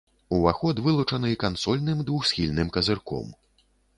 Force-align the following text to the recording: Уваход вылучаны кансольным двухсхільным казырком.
Уваход 0.35 0.79
вылучаны 0.85 1.29
кансольным 1.43 2.01
двухсхільным 2.09 2.73
казырком. 2.79 3.27